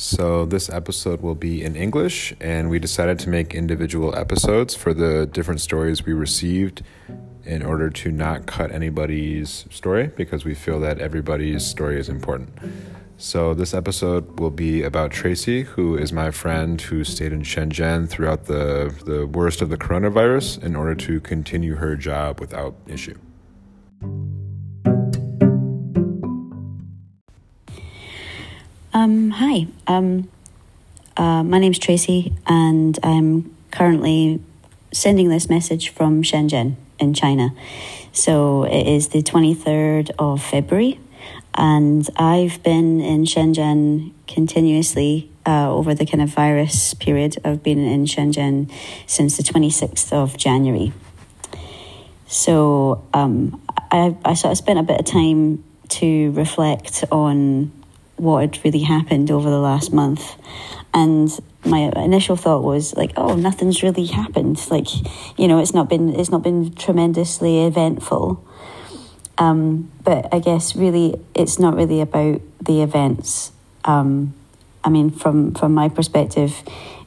[0.00, 4.94] So, this episode will be in English, and we decided to make individual episodes for
[4.94, 6.84] the different stories we received
[7.42, 12.50] in order to not cut anybody's story because we feel that everybody's story is important.
[13.16, 18.08] So, this episode will be about Tracy, who is my friend who stayed in Shenzhen
[18.08, 23.18] throughout the, the worst of the coronavirus in order to continue her job without issue.
[29.38, 30.28] Hi, um,
[31.16, 34.42] uh, my name's Tracy, and I'm currently
[34.90, 37.54] sending this message from Shenzhen in China.
[38.10, 40.98] So it is the 23rd of February
[41.54, 47.36] and I've been in Shenzhen continuously uh, over the kind of virus period.
[47.44, 48.68] I've been in Shenzhen
[49.06, 50.92] since the 26th of January.
[52.26, 57.77] So um, I, I sort of spent a bit of time to reflect on
[58.18, 60.36] what had really happened over the last month.
[60.94, 61.30] And
[61.64, 64.64] my initial thought was like, oh, nothing's really happened.
[64.70, 64.88] Like,
[65.38, 68.44] you know, it's not been it's not been tremendously eventful.
[69.36, 73.52] Um, but I guess really, it's not really about the events.
[73.84, 74.34] Um,
[74.82, 76.62] I mean, from from my perspective,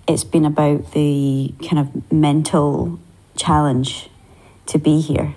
[0.08, 3.00] it's been about the kind of mental
[3.36, 4.10] challenge
[4.68, 5.36] to be here.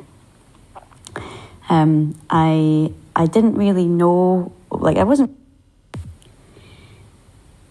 [1.69, 5.37] Um, I I didn't really know, like I wasn't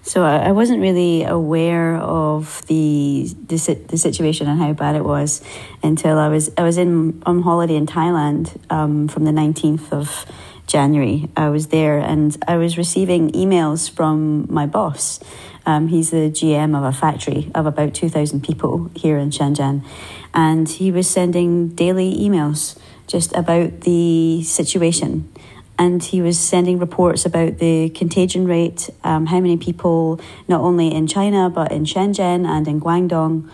[0.06, 3.56] so I wasn't really aware of the, the
[3.88, 5.42] the situation and how bad it was
[5.82, 10.26] until I was I was in on holiday in Thailand um, from the nineteenth of
[10.68, 11.30] January.
[11.38, 15.22] I was there and I was receiving emails from my boss.
[15.66, 19.86] Um, he's the GM of a factory of about two thousand people here in Shenzhen,
[20.34, 25.32] and he was sending daily emails just about the situation
[25.78, 30.94] and he was sending reports about the contagion rate, um, how many people, not only
[30.94, 33.50] in China, but in Shenzhen and in Guangdong.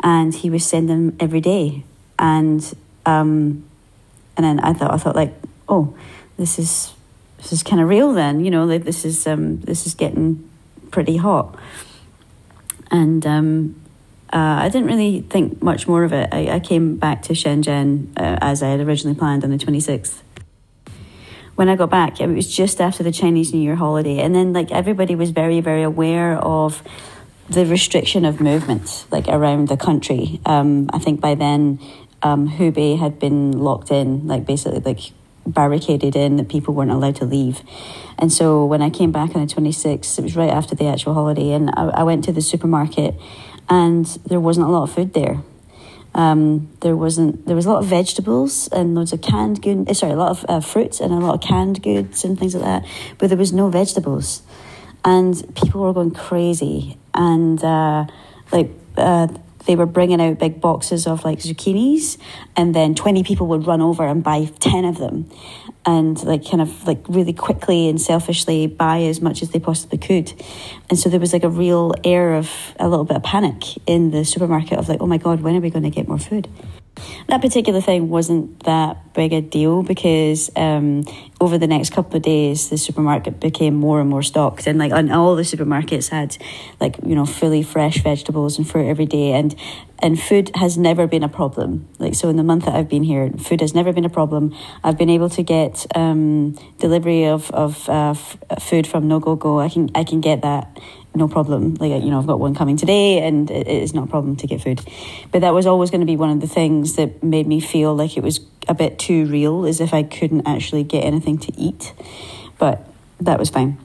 [0.00, 1.82] And he was sending them every day.
[2.18, 2.62] And,
[3.06, 3.64] um,
[4.36, 5.34] and then I thought, I thought like,
[5.68, 5.96] oh,
[6.36, 6.92] this is,
[7.38, 10.48] this is kind of real then, you know, like this is, um, this is getting
[10.90, 11.58] pretty hot.
[12.90, 13.80] And, um,
[14.30, 16.28] uh, I didn't really think much more of it.
[16.32, 20.23] I, I came back to Shenzhen uh, as I had originally planned on the 26th
[21.56, 24.52] when I got back, it was just after the Chinese New Year holiday, and then
[24.52, 26.82] like everybody was very very aware of
[27.48, 30.40] the restriction of movement like around the country.
[30.46, 31.78] Um, I think by then
[32.22, 35.12] um, Hubei had been locked in, like basically like
[35.46, 37.60] barricaded in that people weren't allowed to leave.
[38.18, 41.14] And so when I came back on the 26th, it was right after the actual
[41.14, 43.14] holiday, and I, I went to the supermarket
[43.68, 45.42] and there wasn't a lot of food there.
[46.14, 47.46] Um, there wasn't.
[47.46, 49.88] There was a lot of vegetables and loads of canned good.
[49.88, 52.54] Eh, sorry, a lot of uh, fruits and a lot of canned goods and things
[52.54, 52.88] like that.
[53.18, 54.42] But there was no vegetables,
[55.04, 56.98] and people were going crazy.
[57.14, 58.06] And uh,
[58.52, 59.28] like uh,
[59.66, 62.18] they were bringing out big boxes of like zucchinis,
[62.56, 65.30] and then twenty people would run over and buy ten of them,
[65.84, 69.98] and like kind of like really quickly and selfishly buy as much as they possibly
[69.98, 70.32] could.
[70.90, 74.10] And so there was like a real air of a little bit of panic in
[74.10, 76.48] the supermarket of like, oh my God, when are we going to get more food?
[77.28, 81.04] That particular thing wasn't that big a deal because um,
[81.40, 84.92] over the next couple of days, the supermarket became more and more stocked, and like
[84.92, 86.36] and all the supermarkets had
[86.80, 89.54] like you know fully fresh vegetables and fruit every day, and
[89.98, 91.88] and food has never been a problem.
[91.98, 94.54] Like so, in the month that I've been here, food has never been a problem.
[94.84, 99.64] I've been able to get um, delivery of of uh, f- food from NoGoGo.
[99.64, 100.78] I can I can get that
[101.14, 101.74] no problem.
[101.74, 104.46] Like, you know, I've got one coming today and it is not a problem to
[104.46, 104.80] get food.
[105.30, 107.94] But that was always going to be one of the things that made me feel
[107.94, 111.52] like it was a bit too real, as if I couldn't actually get anything to
[111.56, 111.92] eat.
[112.58, 112.86] But
[113.20, 113.78] that was fine.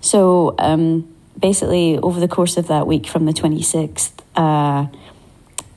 [0.00, 4.86] So, um, basically, over the course of that week from the 26th, uh,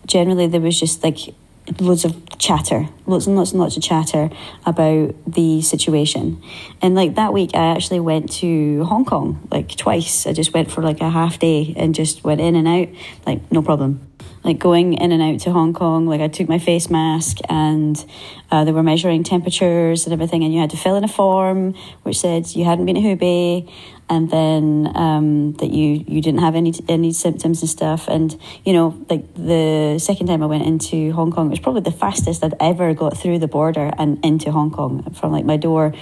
[0.06, 1.34] generally there was just like
[1.80, 4.30] loads of chatter, lots and lots and lots of chatter
[4.66, 6.42] about the situation.
[6.82, 10.26] And like that week, I actually went to Hong Kong like twice.
[10.26, 12.88] I just went for like a half day and just went in and out,
[13.26, 14.06] like no problem.
[14.44, 18.04] Like going in and out to Hong Kong, like I took my face mask and
[18.50, 21.76] uh, they were measuring temperatures and everything, and you had to fill in a form
[22.04, 23.70] which said you hadn't been to Hubei
[24.10, 28.08] and then um, that you you didn't have any any symptoms and stuff.
[28.08, 31.82] And you know, like the second time I went into Hong Kong, it was probably
[31.82, 35.58] the fastest I'd ever got through the border and into Hong Kong from like my
[35.58, 35.94] door,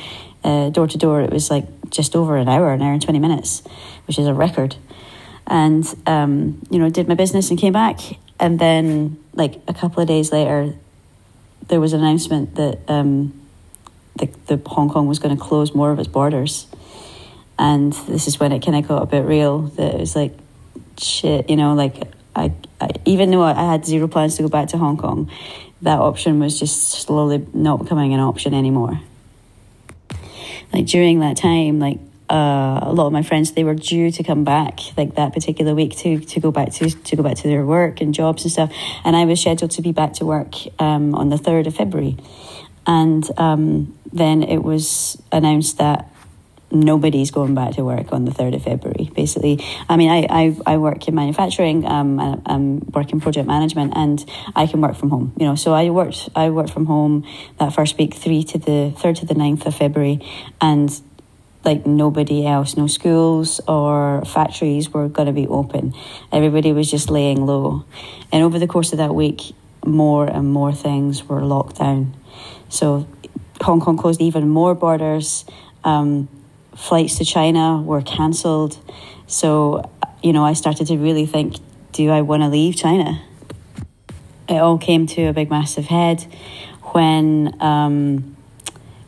[0.44, 1.22] uh, door to door.
[1.22, 3.62] It was like just over an hour, an hour and twenty minutes,
[4.07, 4.78] which is a record.
[5.45, 8.00] And um, you know, did my business and came back,
[8.39, 10.74] and then like a couple of days later,
[11.68, 13.34] there was an announcement that um,
[14.16, 16.68] the, the Hong Kong was going to close more of its borders
[17.60, 19.63] and this is when it kind of got a bit real.
[19.63, 20.34] That it was like,
[20.98, 22.04] shit, you know, like
[22.36, 25.31] I, I even though I had zero plans to go back to Hong Kong,
[25.81, 29.00] that option was just slowly not becoming an option anymore.
[30.72, 34.24] Like during that time, like uh, a lot of my friends they were due to
[34.24, 37.47] come back like that particular week to to go back to to go back to
[37.47, 38.71] their work and jobs and stuff
[39.06, 42.18] and I was scheduled to be back to work um, on the 3rd of February
[42.85, 46.09] and um, then it was announced that
[46.71, 49.63] nobody's going back to work on the 3rd of February, basically.
[49.88, 54.24] I mean, I, I, I work in manufacturing, um, I, I'm working project management, and
[54.56, 55.56] I can work from home, you know.
[55.56, 57.25] So I worked, I worked from home
[57.57, 60.19] that first week, 3 to the 3rd to the 9th of February,
[60.59, 60.89] and
[61.68, 65.94] like nobody else, no schools or factories were going to be open.
[66.31, 67.84] Everybody was just laying low.
[68.31, 69.54] And over the course of that week,
[69.86, 72.16] more and more things were locked down.
[72.69, 73.06] So
[73.62, 75.44] Hong Kong closed even more borders.
[75.84, 76.30] Um,
[76.75, 78.80] flights to China were cancelled.
[79.28, 79.92] So,
[80.24, 81.58] you know, I started to really think
[81.92, 83.22] do I want to leave China?
[84.48, 86.25] It all came to a big, massive head
[86.94, 87.62] when.
[87.62, 88.37] Um,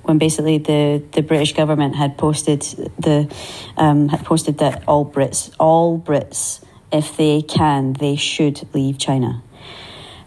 [0.03, 2.61] when basically the, the British government had posted
[2.97, 3.33] the
[3.77, 9.43] um, had posted that all Brits all Brits if they can they should leave China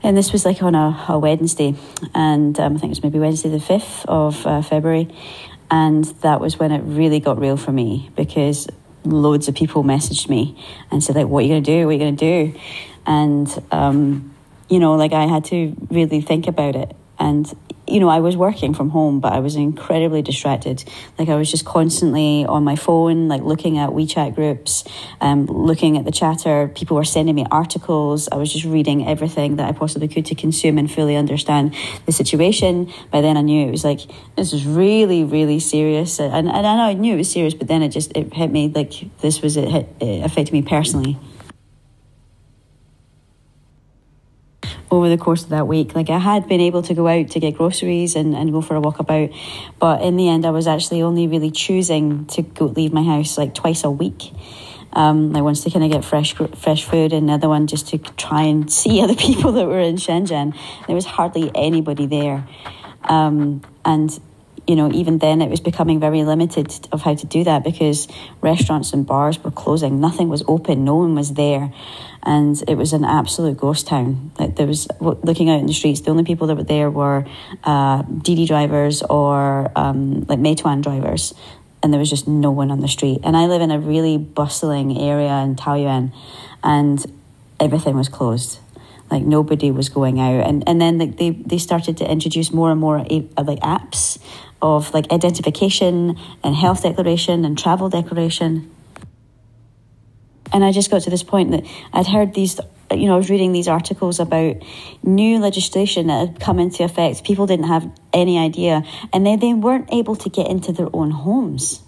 [0.03, 1.75] and this was like on a, a Wednesday
[2.15, 5.09] and um, I think it was maybe Wednesday the 5th of uh, February
[5.71, 8.69] and that was when it really got real for me because
[9.05, 10.57] loads of people messaged me
[10.91, 11.87] and said like, "What are you going to do?
[11.87, 12.61] What are you going to do?"
[13.07, 14.35] And um,
[14.69, 16.95] you know, like I had to really think about it.
[17.19, 17.51] And
[17.87, 20.85] you know, I was working from home, but I was incredibly distracted.
[21.19, 24.85] Like I was just constantly on my phone, like looking at WeChat groups,
[25.21, 26.69] um, looking at the chatter.
[26.69, 28.29] People were sending me articles.
[28.31, 31.75] I was just reading everything that I possibly could to consume and fully understand
[32.07, 32.93] the situation.
[33.11, 34.01] By then, I knew it was like
[34.37, 37.67] this was really, really serious, and, and I know I knew it was serious, but
[37.67, 41.19] then it just it hit me like this was it, hit, it affected me personally.
[44.93, 45.95] Over the course of that week.
[45.95, 48.75] Like I had been able to go out to get groceries and, and go for
[48.77, 49.31] a walk about,
[49.79, 53.39] but in the end, I was actually only really choosing to go leave my house
[53.39, 54.31] like twice a week.
[54.93, 57.89] Um, like once to kind of get fresh fresh food, and the other one just
[57.89, 60.55] to try and see other people that were in Shenzhen.
[60.87, 62.47] There was hardly anybody there,
[63.05, 64.21] um, and
[64.67, 68.07] you know, even then it was becoming very limited of how to do that because
[68.43, 69.99] restaurants and bars were closing.
[69.99, 70.85] Nothing was open.
[70.85, 71.73] No one was there
[72.23, 74.31] and it was an absolute ghost town.
[74.39, 77.27] Like there was looking out in the streets, the only people that were there were
[77.65, 81.35] uh, Didi drivers or um, like Meituan drivers,
[81.83, 83.21] and there was just no one on the street.
[83.25, 86.13] And I live in a really bustling area in Taoyuan,
[86.63, 87.05] and
[87.59, 88.61] everything was closed.
[89.11, 92.71] Like nobody was going out, and and then like they they started to introduce more
[92.71, 94.19] and more uh, like apps
[94.63, 98.72] of like identification and health declaration and travel declaration
[100.53, 102.61] and I just got to this point that I'd heard these,
[102.91, 104.57] you know, I was reading these articles about
[105.03, 107.25] new legislation that had come into effect.
[107.25, 108.83] People didn't have any idea,
[109.13, 111.83] and then they weren't able to get into their own homes.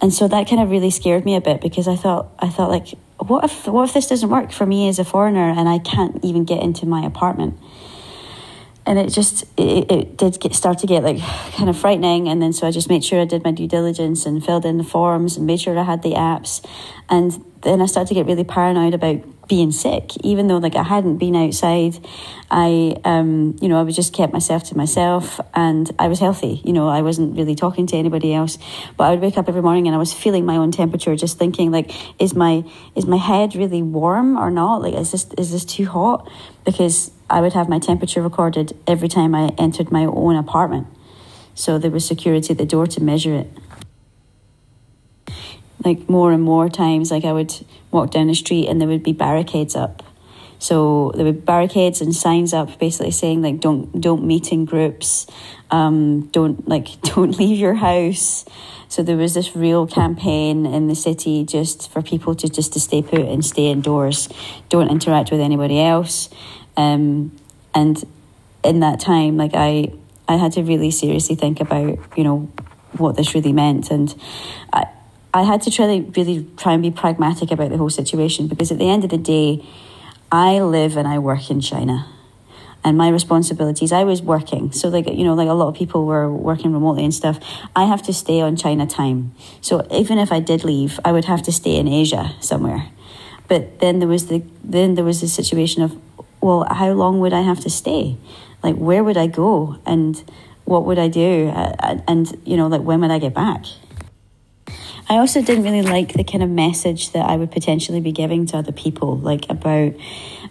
[0.00, 2.70] And so that kind of really scared me a bit because I thought, I thought
[2.70, 2.88] like,
[3.18, 6.24] what if, what if this doesn't work for me as a foreigner and I can't
[6.24, 7.58] even get into my apartment?
[8.84, 11.20] and it just it, it did get start to get like
[11.54, 14.26] kind of frightening and then so i just made sure i did my due diligence
[14.26, 16.64] and filled in the forms and made sure i had the apps
[17.08, 20.12] and then i started to get really paranoid about being sick.
[20.24, 21.98] Even though like i hadn't been outside
[22.50, 26.62] i um you know i was just kept myself to myself and i was healthy.
[26.64, 28.56] You know i wasn't really talking to anybody else.
[28.96, 31.38] But i would wake up every morning and i was feeling my own temperature just
[31.38, 31.90] thinking like
[32.20, 32.64] is my
[32.94, 34.82] is my head really warm or not?
[34.82, 36.30] Like is this is this too hot?
[36.64, 40.86] Because I would have my temperature recorded every time I entered my own apartment.
[41.54, 43.50] So there was security at the door to measure it.
[45.84, 47.54] Like more and more times, like I would
[47.90, 50.02] walk down the street and there would be barricades up.
[50.58, 55.26] So there were barricades and signs up, basically saying like don't don't meet in groups,
[55.72, 58.44] um, don't like don't leave your house.
[58.88, 62.80] So there was this real campaign in the city just for people to just to
[62.80, 64.28] stay put and stay indoors,
[64.68, 66.28] don't interact with anybody else.
[66.76, 67.36] Um,
[67.74, 68.04] and
[68.62, 69.92] in that time, like I,
[70.28, 72.50] I had to really seriously think about, you know,
[72.96, 73.90] what this really meant.
[73.90, 74.14] And
[74.72, 74.86] I,
[75.34, 75.82] I had to to
[76.16, 79.18] really try and be pragmatic about the whole situation because at the end of the
[79.18, 79.64] day,
[80.30, 82.06] I live and I work in China.
[82.84, 84.72] And my responsibilities, I was working.
[84.72, 87.38] So, like, you know, like a lot of people were working remotely and stuff.
[87.76, 89.34] I have to stay on China time.
[89.60, 92.88] So, even if I did leave, I would have to stay in Asia somewhere.
[93.46, 95.96] But then there was the then there was the situation of
[96.42, 98.18] well, how long would I have to stay?
[98.62, 99.78] Like, where would I go?
[99.86, 100.22] And
[100.64, 101.50] what would I do?
[101.54, 103.64] And, you know, like, when would I get back?
[105.08, 108.46] I also didn't really like the kind of message that I would potentially be giving
[108.46, 109.92] to other people, like about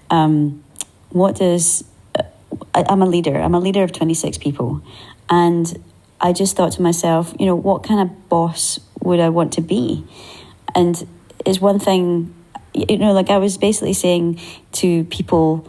[0.10, 0.64] um,
[1.10, 1.84] what does.
[2.18, 2.24] Uh,
[2.76, 3.36] I, I'm a leader.
[3.36, 4.82] I'm a leader of 26 people.
[5.30, 5.82] And
[6.20, 9.62] I just thought to myself, you know, what kind of boss would I want to
[9.62, 10.06] be?
[10.76, 11.08] And
[11.46, 12.34] is one thing,
[12.74, 14.40] you know, like I was basically saying
[14.74, 15.68] to people,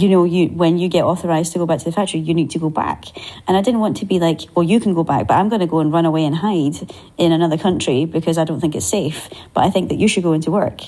[0.00, 2.50] you know, you when you get authorized to go back to the factory, you need
[2.50, 3.04] to go back.
[3.46, 5.60] And I didn't want to be like, well, you can go back, but I'm going
[5.60, 8.86] to go and run away and hide in another country because I don't think it's
[8.86, 9.28] safe.
[9.54, 10.80] But I think that you should go into work.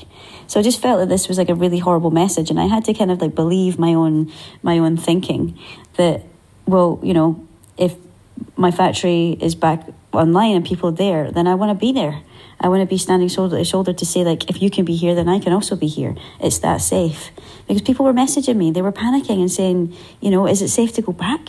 [0.47, 2.85] So I just felt that this was like a really horrible message, and I had
[2.87, 5.59] to kind of like believe my own my own thinking
[5.97, 6.23] that,
[6.67, 7.97] well, you know, if
[8.57, 12.23] my factory is back online and people are there, then I want to be there.
[12.61, 14.95] I want to be standing shoulder to shoulder to say, like, if you can be
[14.95, 16.15] here, then I can also be here.
[16.41, 17.31] It's that safe.
[17.67, 20.93] Because people were messaging me, they were panicking and saying, you know, is it safe
[20.95, 21.41] to go back?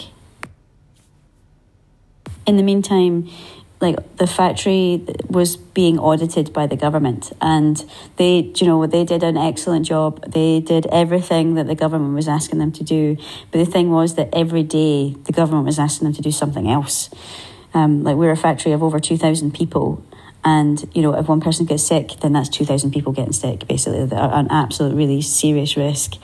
[2.48, 3.30] In the meantime,
[3.82, 7.34] like the factory was being audited by the government.
[7.42, 7.84] And
[8.18, 10.24] they you know they did an excellent job.
[10.32, 13.18] They did everything that the government was asking them to do.
[13.52, 16.70] But the thing was that every day the government was asking them to do something
[16.70, 17.10] else.
[17.74, 20.04] Um, like we're a factory of over 2000 people.
[20.44, 24.02] And you know if one person gets sick then that's 2000 people getting sick basically.
[24.12, 26.16] An absolute really serious risk.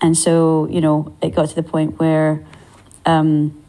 [0.00, 2.44] And so you know it got to the point where
[3.04, 3.62] um,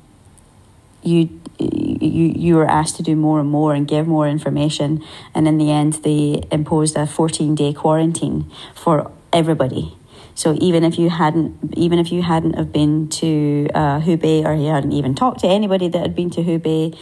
[1.04, 5.04] you you you were asked to do more and more and give more information.
[5.34, 9.98] And in the end they imposed a 14 day quarantine for everybody.
[10.34, 14.54] So even if you hadn't even if you hadn't have been to uh, Hubei or
[14.54, 16.98] you hadn't even talked to anybody that had been to Hubei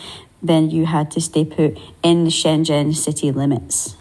[0.45, 3.95] then you had to stay put in the Shenzhen city limits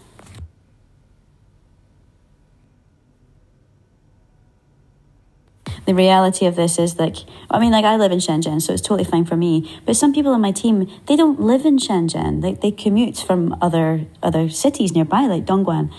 [5.93, 7.17] the reality of this is like
[7.51, 9.53] I mean like I live in Shenzhen so it's totally fine for me.
[9.85, 12.43] But some people on my team they don't live in Shenzhen.
[12.43, 15.93] Like they commute from other other cities nearby like Dongguan.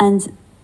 [0.00, 0.20] And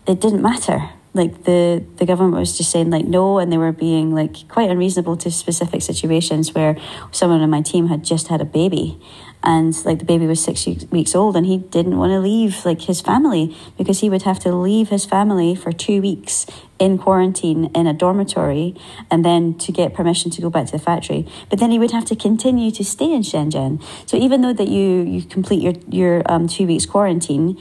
[0.06, 0.90] it didn't matter.
[1.14, 4.68] Like the the government was just saying like no and they were being like quite
[4.68, 6.76] unreasonable to specific situations where
[7.12, 9.00] someone on my team had just had a baby
[9.46, 12.82] and like the baby was six weeks old and he didn't want to leave like
[12.82, 16.46] his family because he would have to leave his family for two weeks
[16.80, 18.74] in quarantine in a dormitory
[19.08, 21.24] and then to get permission to go back to the factory.
[21.48, 23.82] But then he would have to continue to stay in shenzhen.
[24.04, 27.56] So even though that you you complete your your um, two weeks quarantine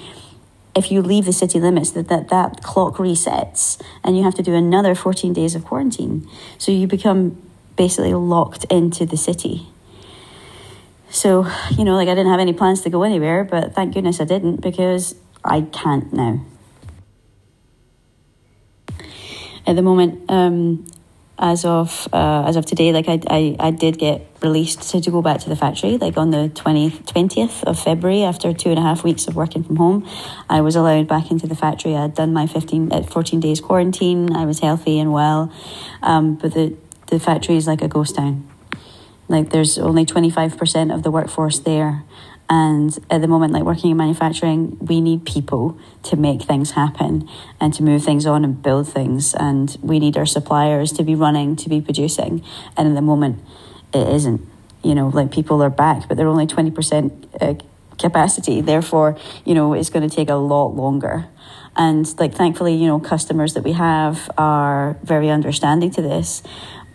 [0.75, 4.43] if you leave the city limits that, that that clock resets and you have to
[4.43, 6.27] do another 14 days of quarantine.
[6.57, 7.41] So you become
[7.77, 9.67] basically locked into the city
[11.15, 14.19] so, you know, like I didn't have any plans to go anywhere, but thank goodness
[14.19, 16.45] I didn't because I can't now.
[19.65, 20.85] At the moment, um,
[21.39, 25.21] as of uh, as of today, like I, I, I did get released to, go
[25.21, 28.81] back to the factory, like on the 20th, 20th of February, after two and a
[28.81, 30.05] half weeks of working from home.
[30.49, 31.95] I was allowed back into the factory.
[31.95, 34.35] I'd done my 15, uh, 14 days quarantine.
[34.35, 35.49] I was healthy and well.
[36.03, 36.75] Um, but the,
[37.07, 38.49] the factory is like a ghost town.
[39.27, 42.03] Like there's only 25% of the workforce there.
[42.47, 47.27] And at the moment, like working in manufacturing, we need people to make things happen
[47.59, 49.33] and to move things on and build things.
[49.33, 52.43] And we need our suppliers to be running, to be producing.
[52.77, 53.39] And at the moment,
[53.93, 54.47] it isn't.
[54.83, 57.55] You know, like people are back, but they're only 20% uh,
[57.97, 58.61] capacity.
[58.61, 61.25] Therefore, you know, it's going to take a lot longer.
[61.75, 66.43] And like, thankfully, you know, customers that we have are very understanding to this.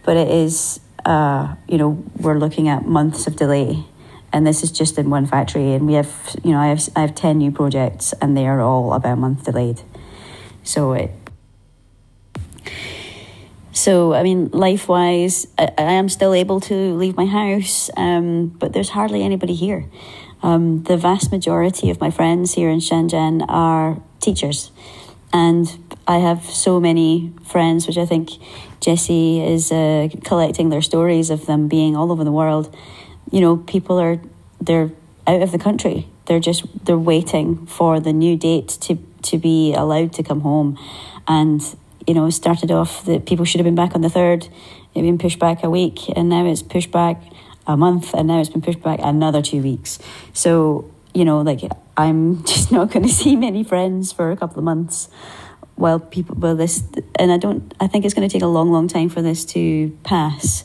[0.04, 3.84] But it is uh, you know, we're looking at months of delay.
[4.32, 7.00] And this is just in one factory, and we have, you know, I have I
[7.00, 9.82] have ten new projects, and they are all about a month delayed.
[10.62, 11.10] So it,
[13.72, 18.48] so I mean, life wise, I, I, am still able to leave my house, um,
[18.48, 19.86] but there's hardly anybody here.
[20.42, 24.70] Um, the vast majority of my friends here in Shenzhen are teachers,
[25.32, 28.30] and I have so many friends, which I think
[28.80, 32.74] Jesse is uh, collecting their stories of them being all over the world.
[33.30, 34.20] You know, people are
[34.60, 34.90] they're
[35.26, 36.08] out of the country.
[36.26, 40.78] They're just they're waiting for the new date to to be allowed to come home,
[41.28, 41.62] and
[42.06, 44.48] you know, started off that people should have been back on the third.
[44.94, 47.22] It been pushed back a week, and now it's pushed back
[47.66, 49.98] a month, and now it's been pushed back another two weeks.
[50.32, 51.60] So you know, like
[51.96, 55.08] I'm just not going to see many friends for a couple of months
[55.80, 56.84] while people well this
[57.18, 59.44] and I don't I think it's going to take a long long time for this
[59.46, 60.64] to pass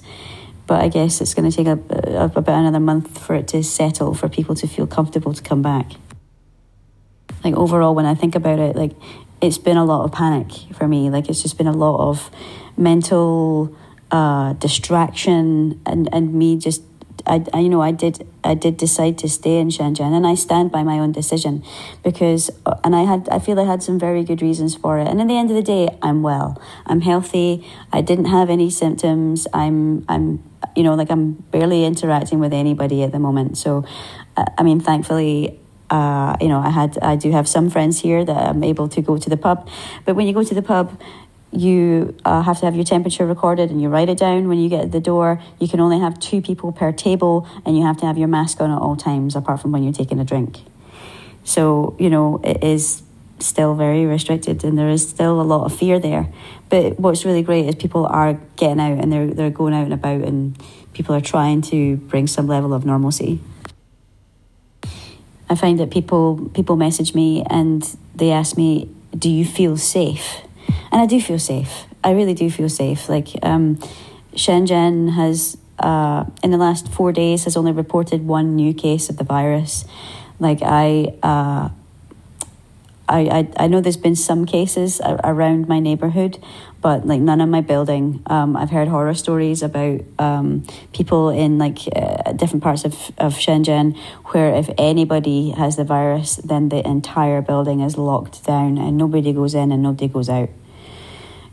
[0.68, 1.80] but I guess it's going to take a,
[2.18, 5.62] a, about another month for it to settle for people to feel comfortable to come
[5.62, 5.92] back.
[7.44, 8.94] Like overall when I think about it like
[9.42, 11.10] it's been a lot of panic for me.
[11.10, 12.32] Like it's just been a lot of
[12.78, 13.76] mental
[14.12, 16.82] uh, distraction and and me just
[17.26, 20.36] I, I, you know, I did, I did decide to stay in Shenzhen, and I
[20.36, 21.64] stand by my own decision,
[22.04, 22.52] because,
[22.84, 25.08] and I had, I feel I had some very good reasons for it.
[25.08, 27.66] And in the end of the day, I'm well, I'm healthy.
[27.92, 29.48] I didn't have any symptoms.
[29.54, 30.44] I'm, I'm,
[30.76, 33.58] you know, like I'm barely interacting with anybody at the moment.
[33.58, 33.86] So,
[34.36, 38.38] I mean, thankfully, uh, you know, I had, I do have some friends here that
[38.38, 39.70] I'm able to go to the pub.
[40.04, 41.00] But when you go to the pub,
[41.52, 44.70] you uh, have to have your temperature recorded and you write it down when you
[44.70, 45.42] get at the door.
[45.60, 48.60] You can only have two people per table and you have to have your mask
[48.60, 50.60] on at all times, apart from when you're taking a drink.
[51.44, 53.04] So, you know, it is
[53.40, 56.32] still very restricted and there is still a lot of fear there.
[56.70, 59.94] But what's really great is people are getting out and they're, they're going out and
[59.94, 60.58] about and
[60.94, 63.40] people are trying to bring some level of normalcy.
[65.48, 67.84] I find that people people message me and
[68.16, 70.42] they ask me, "Do you feel safe?"
[70.96, 71.84] And I do feel safe.
[72.06, 73.10] I really do feel safe.
[73.10, 73.76] Like um,
[74.34, 79.18] Shenzhen has, uh, in the last four days, has only reported one new case of
[79.18, 79.84] the virus.
[80.40, 81.68] Like I, uh,
[83.10, 86.42] I, I, I know there's been some cases around my neighborhood,
[86.80, 88.24] but like none in my building.
[88.28, 93.34] Um, I've heard horror stories about um, people in like uh, different parts of, of
[93.34, 93.98] Shenzhen
[94.28, 99.34] where if anybody has the virus, then the entire building is locked down and nobody
[99.34, 100.48] goes in and nobody goes out.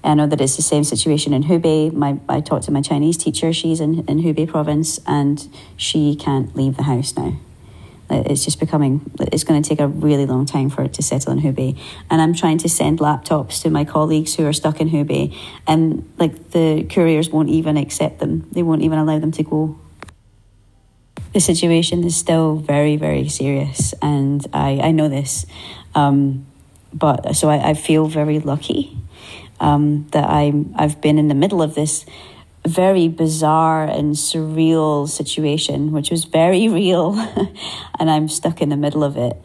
[0.05, 1.93] I know that it's the same situation in Hubei.
[1.93, 6.55] My, I talked to my Chinese teacher, she's in, in Hubei province, and she can't
[6.57, 7.37] leave the house now.
[8.11, 11.33] It's just becoming, it's going to take a really long time for it to settle
[11.33, 11.79] in Hubei.
[12.11, 15.35] And I'm trying to send laptops to my colleagues who are stuck in Hubei,
[15.67, 19.79] and like the couriers won't even accept them, they won't even allow them to go.
[21.33, 25.47] The situation is still very, very serious, and I, I know this.
[25.95, 26.47] Um,
[26.93, 29.02] but so I, I feel very lucky
[29.63, 32.05] um, that I'm I've been in the middle of this
[32.67, 37.15] very bizarre and surreal situation, which was very real,
[37.99, 39.41] and I'm stuck in the middle of it.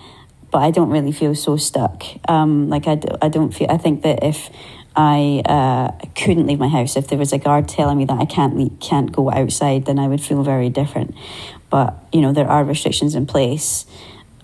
[0.52, 2.04] But I don't really feel so stuck.
[2.30, 3.68] Um, like I, do, I don't feel.
[3.70, 4.50] I think that if
[4.96, 8.26] I uh, couldn't leave my house, if there was a guard telling me that I
[8.26, 11.14] can't leave, can't go outside, then I would feel very different.
[11.70, 13.86] But you know there are restrictions in place,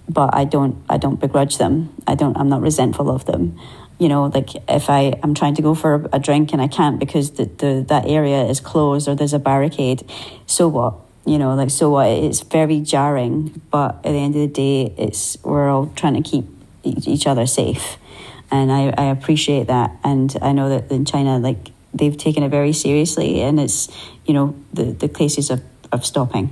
[0.09, 1.93] but I don't I don't begrudge them.
[2.05, 2.37] I don't.
[2.37, 3.57] I'm not resentful of them
[3.99, 6.99] you know, like if I am trying to go for a drink and I can't
[6.99, 10.09] because the, the that area is closed or there's a barricade,
[10.45, 10.95] so what?
[11.25, 12.07] You know, like so what?
[12.07, 16.29] It's very jarring, but at the end of the day, it's we're all trying to
[16.29, 16.45] keep
[16.83, 17.97] each other safe,
[18.51, 22.49] and I, I appreciate that, and I know that in China, like they've taken it
[22.49, 23.87] very seriously, and it's
[24.25, 26.49] you know the the cases of of stopping.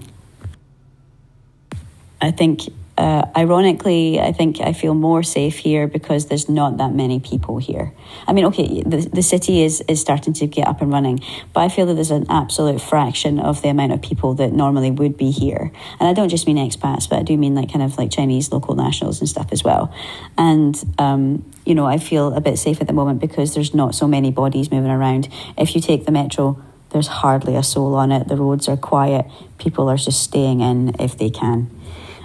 [2.21, 2.61] I think
[2.97, 7.57] uh, ironically, I think I feel more safe here because there's not that many people
[7.57, 7.93] here.
[8.27, 11.21] I mean, okay, the, the city is, is starting to get up and running,
[11.53, 14.91] but I feel that there's an absolute fraction of the amount of people that normally
[14.91, 15.71] would be here.
[15.99, 18.51] And I don't just mean expats, but I do mean like kind of like Chinese
[18.51, 19.93] local nationals and stuff as well.
[20.37, 23.95] And, um, you know, I feel a bit safe at the moment because there's not
[23.95, 25.29] so many bodies moving around.
[25.57, 28.27] If you take the metro, there's hardly a soul on it.
[28.27, 29.25] The roads are quiet.
[29.57, 31.71] People are just staying in if they can.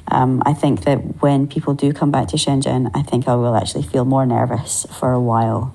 [0.09, 3.57] Um, I think that when people do come back to Shenzhen, I think I will
[3.57, 5.75] actually feel more nervous for a while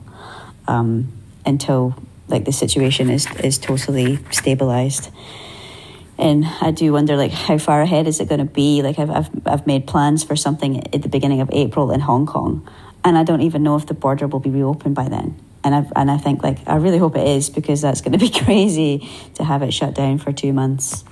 [0.67, 1.11] um,
[1.45, 1.95] until
[2.27, 5.11] like the situation is is totally stabilized.
[6.17, 8.83] And I do wonder, like, how far ahead is it going to be?
[8.83, 12.25] Like, I've, I've I've made plans for something at the beginning of April in Hong
[12.25, 12.67] Kong,
[13.03, 15.39] and I don't even know if the border will be reopened by then.
[15.63, 18.17] And I and I think like I really hope it is because that's going to
[18.17, 21.03] be crazy to have it shut down for two months.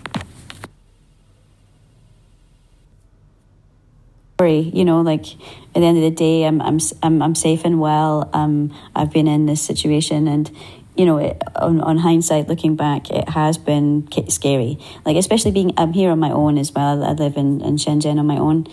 [4.47, 5.33] You know like
[5.75, 8.29] at the end of the day i'm i'm i'm, I'm safe and well.
[8.33, 10.49] Um i've been in this situation and
[10.95, 14.79] you know it, on, on hindsight looking back it has been scary.
[15.05, 17.03] Like especially being i'm here on my own as well.
[17.03, 18.67] I live in, in shenzhen on my own.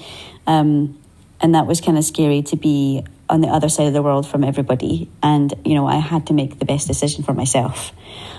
[0.46, 1.00] Um
[1.40, 4.26] and that was kind of scary to be on the other side of the world
[4.26, 5.10] from everybody.
[5.20, 7.92] And you know i had to make the best decision for myself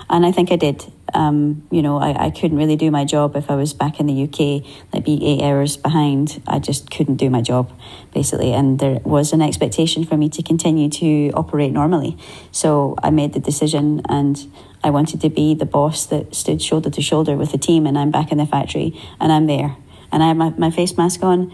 [0.09, 0.85] and I think I did.
[1.13, 4.07] Um, you know, I, I couldn't really do my job if I was back in
[4.07, 6.41] the UK, like be eight hours behind.
[6.47, 7.71] I just couldn't do my job,
[8.13, 8.53] basically.
[8.53, 12.17] And there was an expectation for me to continue to operate normally.
[12.51, 14.51] So I made the decision and
[14.83, 17.85] I wanted to be the boss that stood shoulder to shoulder with the team.
[17.85, 19.75] And I'm back in the factory and I'm there.
[20.11, 21.53] And I have my, my face mask on,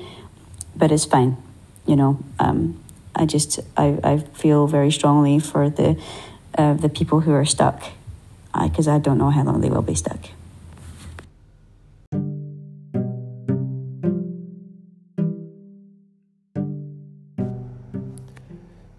[0.76, 1.38] but it's fine.
[1.88, 2.80] You know, um,
[3.16, 6.00] I just, I, I feel very strongly for the,
[6.56, 7.84] uh, the people who are stuck
[8.62, 10.20] because I, I don't know how long they will be stuck.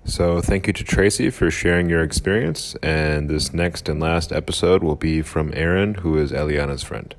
[0.07, 2.77] So, thank you to Tracy for sharing your experience.
[2.83, 7.13] And this next and last episode will be from Aaron, who is Eliana's friend.